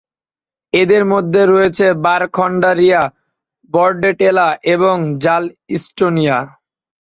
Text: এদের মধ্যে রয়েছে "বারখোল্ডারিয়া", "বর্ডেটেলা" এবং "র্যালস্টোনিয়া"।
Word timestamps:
এদের 0.73 1.03
মধ্যে 1.05 1.41
রয়েছে 1.45 1.85
"বারখোল্ডারিয়া", 2.05 3.01
"বর্ডেটেলা" 3.71 4.47
এবং 4.73 4.95
"র্যালস্টোনিয়া"। 5.17 6.37